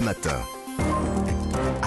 [0.00, 0.55] Matin.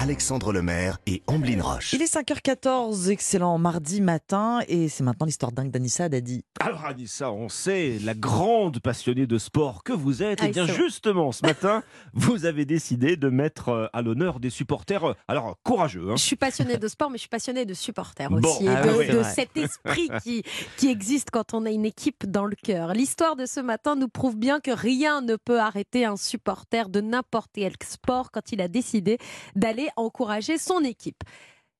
[0.04, 1.92] Alexandre Lemaire et Amblin Roche.
[1.92, 6.42] Il est 5h14, excellent mardi matin, et c'est maintenant l'histoire dingue d'Anissa Dadi.
[6.58, 10.64] Alors Anissa, on sait, la grande passionnée de sport que vous êtes, Ah, et bien
[10.64, 10.82] c'est vrai.
[10.84, 11.82] justement ce matin,
[12.14, 16.16] vous avez décidé de mettre euh, à l'honneur des supporters, euh, alors courageux, hein.
[16.16, 18.38] Je suis passionnée de sport, mais je suis passionnée de supporters Bon.
[18.48, 18.64] aussi.
[18.64, 20.42] et Ah de, oui, cet esprit qui,
[20.78, 22.94] qui existe quand on a une équipe dans le cœur.
[22.94, 27.02] L'histoire de ce matin nous prouve bien que rien ne peut arrêter un supporter de
[27.02, 29.18] n'importe quel sport quand il a décidé
[29.56, 31.22] d'aller encourager son équipe.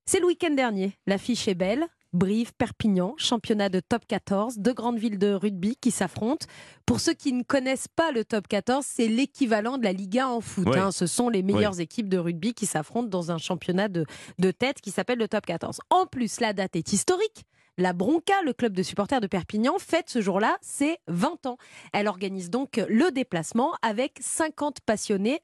[0.05, 0.93] C'est le week-end dernier.
[1.07, 1.87] L'affiche est belle.
[2.13, 6.45] Brive, Perpignan, championnat de top 14, deux grandes villes de rugby qui s'affrontent.
[6.85, 10.41] Pour ceux qui ne connaissent pas le top 14, c'est l'équivalent de la Liga en
[10.41, 10.67] foot.
[10.67, 10.77] Ouais.
[10.77, 10.91] hein.
[10.91, 14.05] Ce sont les meilleures équipes de rugby qui s'affrontent dans un championnat de,
[14.39, 15.79] de tête qui s'appelle le top 14.
[15.89, 17.45] En plus, la date est historique.
[17.77, 21.57] La Bronca, le club de supporters de Perpignan, fête ce jour-là ses 20 ans.
[21.93, 25.39] Elle organise donc le déplacement avec 50 passionnés,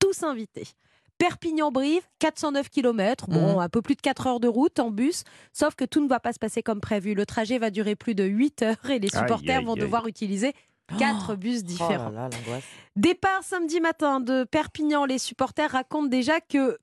[0.00, 0.66] tous invités.
[1.20, 3.58] Perpignan-Brive, 409 km, bon, Mhm.
[3.60, 6.18] un peu plus de 4 heures de route en bus, sauf que tout ne va
[6.18, 7.14] pas se passer comme prévu.
[7.14, 9.80] Le trajet va durer plus de 8 heures et les supporters aïe, vont aïe.
[9.80, 10.54] devoir utiliser
[10.98, 12.08] 4 bus Oh différents.
[12.08, 12.64] là là, l'angoisse.
[12.96, 16.78] Départ samedi matin de Perpignan, les supporters racontent déjà que,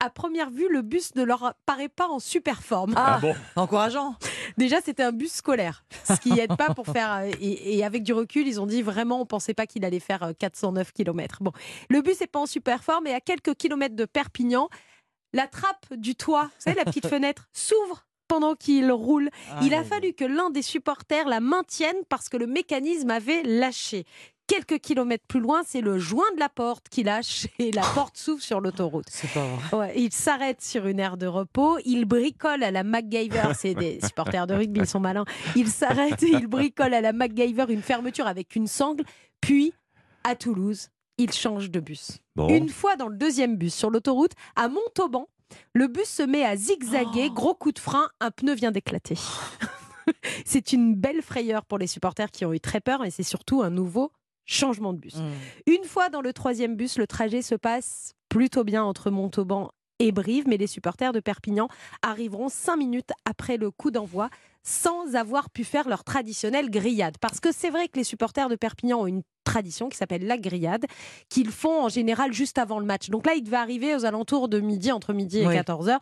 [0.00, 2.92] à première vue, le bus ne leur paraît pas en super forme.
[2.94, 3.34] Ah, bon?
[3.56, 4.14] Encourageant.
[4.58, 7.12] Déjà, c'était un bus scolaire, ce qui aide pas pour faire.
[7.14, 10.00] euh, Et, et avec du recul, ils ont dit vraiment, on pensait pas qu'il allait
[10.00, 11.38] faire euh, 409 km.
[11.40, 11.52] Bon,
[11.88, 14.68] le bus n'est pas en super forme, et à quelques kilomètres de Perpignan,
[15.32, 19.30] la trappe du toit, vous savez, la petite fenêtre, s'ouvre pendant qu'il roule.
[19.62, 24.04] Il a fallu que l'un des supporters la maintienne parce que le mécanisme avait lâché.
[24.48, 28.16] Quelques kilomètres plus loin, c'est le joint de la porte qui lâche et la porte
[28.16, 29.06] s'ouvre sur l'autoroute.
[29.10, 29.78] C'est pas vrai.
[29.78, 34.00] Ouais, il s'arrête sur une aire de repos, il bricole à la MacGyver, c'est des
[34.04, 35.26] supporters de rugby, ils sont malins.
[35.54, 39.04] Il s'arrête, il bricole à la MacGyver une fermeture avec une sangle,
[39.42, 39.74] puis
[40.24, 40.88] à Toulouse,
[41.18, 42.18] il change de bus.
[42.34, 42.48] Bon.
[42.48, 45.28] Une fois dans le deuxième bus sur l'autoroute, à Montauban,
[45.74, 49.18] le bus se met à zigzaguer, gros coup de frein, un pneu vient d'éclater.
[50.44, 53.62] c'est une belle frayeur pour les supporters qui ont eu très peur et c'est surtout
[53.62, 54.10] un nouveau
[54.48, 55.16] changement de bus.
[55.16, 55.72] Mm.
[55.72, 59.70] Une fois dans le troisième bus, le trajet se passe plutôt bien entre Montauban
[60.00, 61.68] et Brive, mais les supporters de Perpignan
[62.02, 64.30] arriveront cinq minutes après le coup d'envoi
[64.62, 67.16] sans avoir pu faire leur traditionnelle grillade.
[67.20, 70.36] Parce que c'est vrai que les supporters de Perpignan ont une tradition qui s'appelle la
[70.36, 70.84] grillade,
[71.28, 73.08] qu'ils font en général juste avant le match.
[73.08, 75.54] Donc là, ils devaient arriver aux alentours de midi, entre midi et Oui.
[75.54, 75.98] 14h.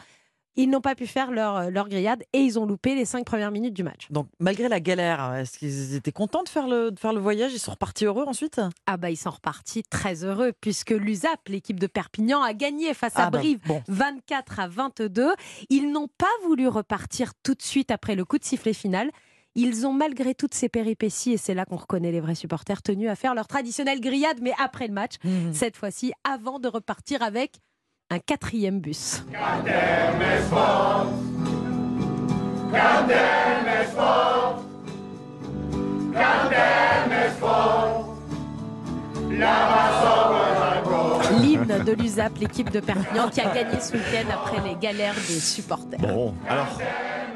[0.56, 3.50] Ils n'ont pas pu faire leur, leur grillade et ils ont loupé les cinq premières
[3.50, 4.06] minutes du match.
[4.10, 7.52] Donc, malgré la galère, est-ce qu'ils étaient contents de faire le, de faire le voyage?
[7.52, 8.60] Ils sont repartis heureux ensuite?
[8.86, 13.16] Ah bah ils sont repartis très heureux puisque l'USAP, l'équipe de Perpignan, a gagné face
[13.16, 13.82] à Ah bah, Brive bon.
[13.88, 15.34] 24 à 22.
[15.70, 19.10] Ils n'ont pas voulu repartir tout de suite après le coup de sifflet final.
[19.58, 23.08] Ils ont malgré toutes ces péripéties, et c'est là qu'on reconnaît les vrais supporters, tenus
[23.08, 25.54] à faire leur traditionnelle grillade, mais après le match, Mhm.
[25.54, 27.52] cette fois-ci avant de repartir avec
[28.10, 29.24] un quatrième bus.
[41.40, 45.40] L'hymne de l'USAP, l'équipe de Perpignan, qui a gagné ce week-end après les galères des
[45.40, 45.98] supporters.
[46.00, 46.78] Bon, alors,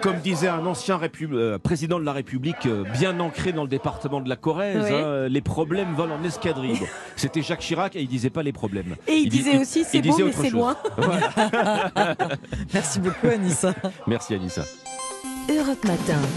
[0.00, 3.68] comme disait un ancien répu- euh, président de la République, euh, bien ancré dans le
[3.68, 4.94] département de la Corrèze, Oui.
[4.96, 6.78] hein, les problèmes volent en escadrille.
[6.78, 8.96] Bon, C'était Jacques Chirac et il disait pas les problèmes.
[9.06, 10.58] Et il, dis- disait aussi c'est beau disait mais autre c'est chose.
[10.58, 10.76] loin.
[10.96, 11.30] Voilà.
[12.72, 13.74] Merci beaucoup, Anissa.
[14.06, 14.62] Merci Anissa.
[15.50, 16.20] Europe Matin.